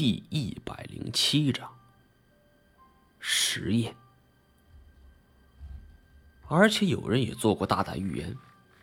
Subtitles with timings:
[0.00, 1.70] 第一百零七章
[3.18, 3.94] 实验。
[6.48, 8.34] 而且有人也做过大胆预言，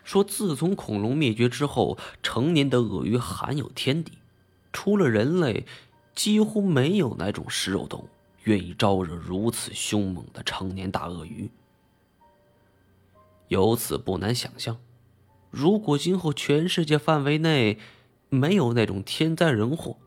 [0.04, 4.20] 说自从恐龙灭绝之后，成年的鳄鱼罕有天敌，
[4.72, 5.66] 除了人类，
[6.14, 8.09] 几乎没有哪种食肉动物
[8.43, 11.49] 愿意招惹如此凶猛的成年大鳄鱼。
[13.47, 14.77] 由此不难想象，
[15.49, 17.79] 如果今后全世界范围内
[18.29, 19.97] 没有那种天灾人祸，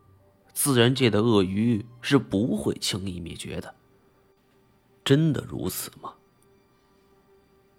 [0.52, 3.74] 自然界的鳄鱼是不会轻易灭绝的。
[5.04, 6.14] 真的如此吗？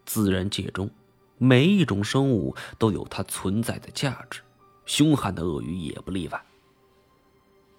[0.06, 0.90] 自然界中，
[1.38, 4.42] 每一种生物都有它存在的价值，
[4.86, 6.44] 凶悍的鳄鱼也不例外。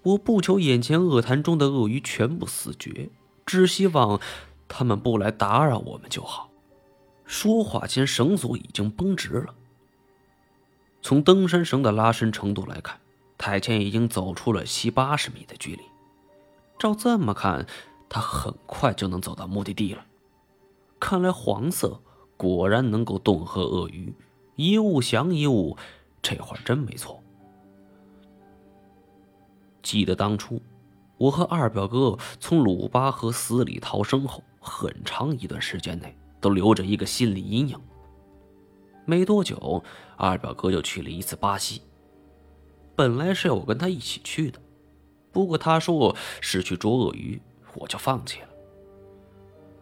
[0.01, 3.09] 我不求眼前鳄潭中的鳄鱼全部死绝，
[3.45, 4.19] 只希望
[4.67, 6.49] 他们不来打扰我们就好。
[7.25, 9.55] 说话间，绳索已经绷直了。
[11.01, 12.99] 从登山绳的拉伸程度来看，
[13.45, 15.83] 太谦已经走出了七八十米的距离。
[16.79, 17.67] 照这么看，
[18.07, 20.05] 他很快就能走到目的地了。
[20.97, 21.99] 看来黄色。
[22.35, 24.13] 果然能够恫吓鳄鱼，
[24.55, 25.77] 一物降一物，
[26.21, 27.21] 这话真没错。
[29.81, 30.61] 记得当初，
[31.17, 37.79] 我和二表哥从鲁巴河死里逃生后，很长一段时间内都留着一个心理阴影。
[39.05, 39.81] 没多久，
[40.17, 41.81] 二表哥就去了一次巴西。
[42.95, 44.59] 本来是要我跟他一起去的，
[45.31, 47.41] 不过他说是去捉鳄鱼，
[47.75, 48.47] 我就放弃了。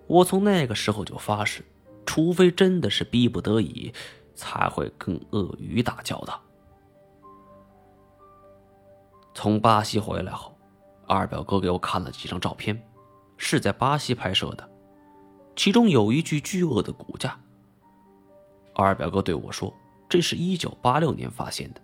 [0.08, 1.64] 我从那个时候就发誓。
[2.04, 3.94] 除非真的是逼不得已，
[4.34, 6.42] 才会跟鳄鱼打交道。
[9.34, 10.58] 从巴西回来后，
[11.08, 12.84] 二表哥给我看了几张照片，
[13.38, 14.70] 是在巴西拍摄的，
[15.56, 17.40] 其中有一具巨鳄的骨架。
[18.74, 19.74] 二表哥对我说
[20.10, 21.82] ：“这是一九八六年发现的，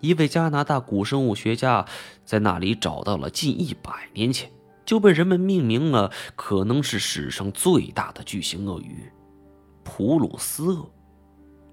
[0.00, 1.86] 一位加拿大古生物学家
[2.24, 4.50] 在那里找到了近一百年前。”
[4.86, 9.08] 就被人们命名了，可能是史上最大的巨型鳄鱼——
[9.84, 10.90] 普鲁斯鳄。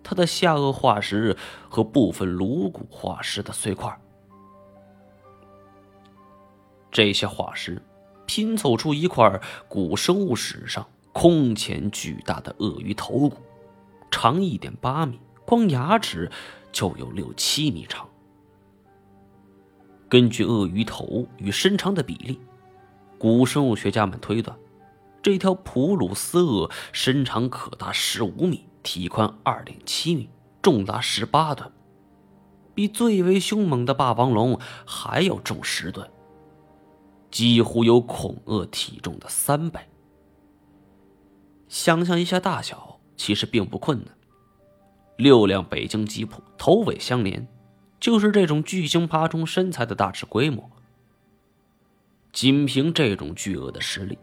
[0.04, 1.36] 它的下颚化石
[1.68, 4.00] 和部分颅骨化石的碎块，
[6.92, 7.82] 这些化石
[8.28, 13.38] 拼凑出一块古生物史上空前巨大的鳄鱼头骨，
[14.12, 16.30] 长一点八米，光牙齿
[16.72, 18.08] 就有六七米长。
[20.10, 22.40] 根据鳄鱼头与身长的比例。
[23.18, 24.56] 古生物学家们推断，
[25.24, 30.30] 这条普鲁斯鳄身长可达十五米，体宽二点七米，
[30.62, 31.72] 重达十八吨，
[32.76, 36.08] 比最为凶猛的霸王龙还要重十吨，
[37.32, 39.80] 几乎有恐鳄体重的三倍。
[41.68, 44.16] 想象一下大小，其实并不困难。
[45.18, 47.48] 六辆北京吉普头尾相连，
[48.00, 50.70] 就是这种巨型爬虫身材的大致规模。
[52.32, 54.18] 仅凭这种巨鳄的实力，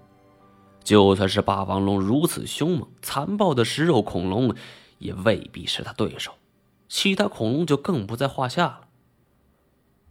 [0.85, 4.55] 就算是霸王龙如此凶猛残暴的食肉恐龙，
[4.99, 6.35] 也未必是他对手。
[6.89, 8.81] 其他恐龙就更不在话下了。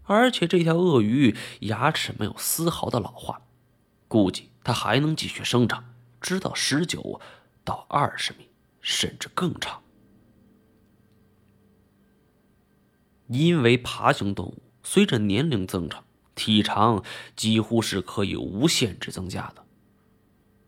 [0.05, 3.41] 而且这条鳄鱼牙齿没有丝毫的老化，
[4.09, 5.85] 估计它还能继续生长，
[6.19, 7.21] 直到十九
[7.63, 8.49] 到二十米，
[8.81, 9.82] 甚至更长。
[13.33, 16.03] 因为爬行动物随着年龄增长。
[16.35, 17.03] 体长
[17.35, 19.63] 几乎是可以无限制增加的。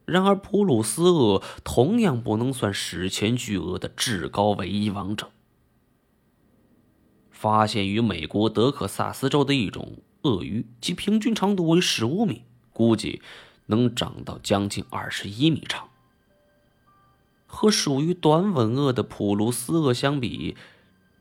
[0.06, 5.32] 然而，普鲁斯鳄同样不能算史前巨鳄的至高唯一王者。
[7.32, 13.24] 发现于美国德克萨斯州的一种鳄鱼，其平均长度为十五米，估计
[13.66, 15.90] 能长到将近二十一米长。
[17.48, 20.56] 和属于短吻鳄的普鲁斯鳄相比，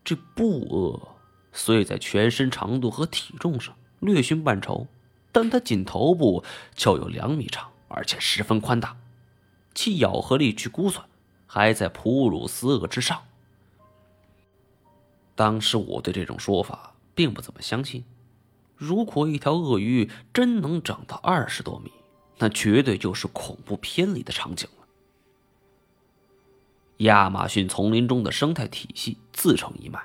[0.03, 1.14] 这布鳄
[1.55, 4.85] 虽在全身长度和体重上，略逊半筹，
[5.31, 6.43] 但它仅头部
[6.75, 8.97] 就有两米长，而且十分宽大，
[9.73, 11.07] 其咬合力去估算，
[11.47, 13.23] 还在普鲁斯鳄之上。
[15.33, 18.03] 当时我对这种说法并不怎么相信。
[18.75, 21.89] 如果一条鳄鱼真能长到二十多米，
[22.37, 24.85] 那绝对就是恐怖片里的场景了。
[26.97, 30.01] 亚马逊丛林中的生态体系自成一脉。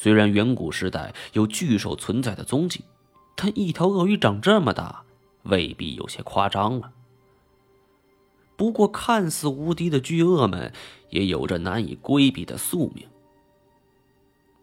[0.00, 2.84] 虽然远古时代有巨兽存在的踪迹，
[3.34, 5.02] 但一条鳄鱼长这么大，
[5.42, 6.92] 未必有些夸张了。
[8.56, 10.72] 不过，看似无敌的巨鳄们
[11.10, 13.08] 也有着难以规避的宿命。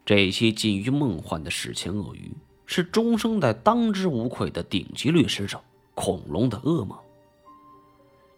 [0.06, 2.34] 这些近于梦幻的史前鳄鱼，
[2.64, 5.62] 是中生代当之无愧的顶级掠食者，
[5.94, 6.98] 恐龙的噩梦。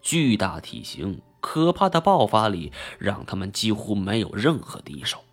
[0.01, 5.23] 巨大体型、可怕的爆发力，让他们几乎没有任何敌手。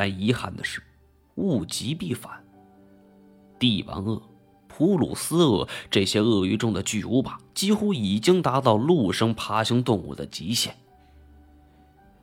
[0.00, 0.82] 但遗憾的是，
[1.34, 2.42] 物极必反。
[3.58, 4.22] 帝王鳄、
[4.66, 10.74] 普鲁斯鳄这些鳄鱼中的巨无霸，几乎已经达到陆生爬行动物的极限。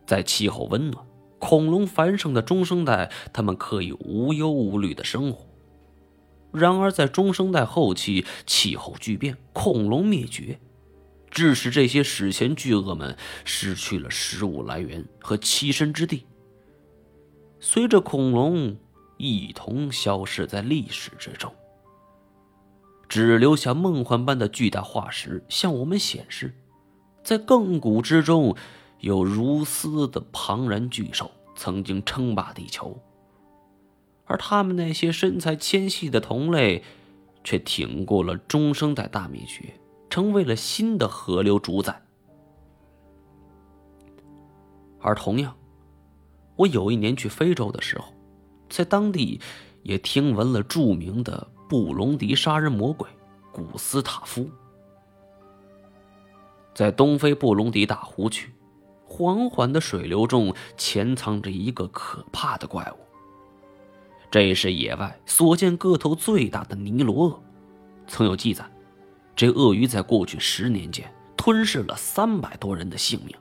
[0.08, 1.06] 在气候温暖、
[1.38, 5.46] 恐龙繁盛的中生代，它们可以无忧无虑的生活。
[6.52, 10.60] 然而，在中生代后期，气候巨变，恐龙灭绝，
[11.30, 13.16] 致使这些史前巨鳄们
[13.46, 16.26] 失去了食物来源和栖身之地。
[17.59, 18.77] 随着恐龙
[19.18, 21.51] 一同消失在历史之中，
[23.09, 26.54] 只留下梦幻般的巨大化石，向我们显示，
[27.24, 28.56] 在亘古之中，
[29.00, 32.98] 有如斯的庞然巨兽曾经称霸地球。
[34.25, 36.83] 而他们那些身材纤细的同类，
[37.44, 39.74] 却挺过了中生代大灭绝，
[40.09, 42.01] 成为了新的河流主宰。
[45.00, 45.56] 而同样，
[46.57, 48.13] 我有一年去非洲的时候，
[48.68, 49.39] 在当地
[49.83, 53.07] 也听闻了著名的布隆迪杀人魔鬼
[53.54, 54.50] 古斯塔夫。
[56.74, 58.51] 在东非布隆迪大湖区，
[59.06, 62.98] 缓缓的水流中潜藏着一个可怕的怪物。
[64.30, 67.42] 这是野外所见个头最大的尼罗鳄，
[68.07, 68.69] 曾有记载，
[69.36, 73.36] 这鳄鱼在过去十年间吞噬了三百多人的性命。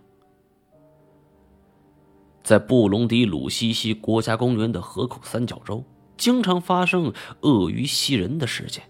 [2.46, 5.82] 在布隆迪鲁西西国家公园的河口三角洲，
[6.16, 8.84] 经常发生鳄鱼袭人的事件。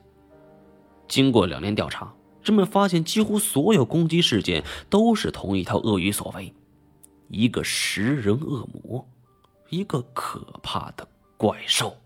[1.09, 2.13] 经过两年调查，
[2.43, 6.53] 人们发现几乎所有攻击事件都是同一条鳄鱼所为，
[7.29, 9.09] 一个食人恶魔，
[9.71, 11.09] 一个可怕的。
[11.39, 11.97] 怪兽。